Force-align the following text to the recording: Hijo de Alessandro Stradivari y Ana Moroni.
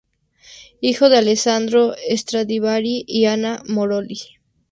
Hijo 0.79 1.09
de 1.09 1.17
Alessandro 1.19 1.93
Stradivari 2.15 3.03
y 3.07 3.25
Ana 3.25 3.61
Moroni. 3.67 4.17